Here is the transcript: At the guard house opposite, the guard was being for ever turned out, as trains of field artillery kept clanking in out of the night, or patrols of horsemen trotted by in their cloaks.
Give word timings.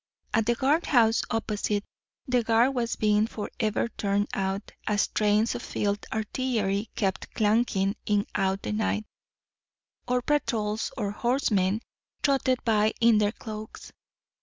At 0.33 0.47
the 0.47 0.55
guard 0.55 0.87
house 0.87 1.21
opposite, 1.29 1.83
the 2.25 2.41
guard 2.41 2.73
was 2.73 2.95
being 2.95 3.27
for 3.27 3.51
ever 3.59 3.87
turned 3.87 4.29
out, 4.33 4.71
as 4.87 5.09
trains 5.09 5.53
of 5.53 5.61
field 5.61 6.07
artillery 6.11 6.89
kept 6.95 7.31
clanking 7.35 7.95
in 8.07 8.25
out 8.33 8.53
of 8.55 8.61
the 8.63 8.71
night, 8.71 9.05
or 10.07 10.23
patrols 10.23 10.89
of 10.97 11.13
horsemen 11.13 11.81
trotted 12.23 12.63
by 12.65 12.93
in 12.99 13.19
their 13.19 13.31
cloaks. 13.31 13.91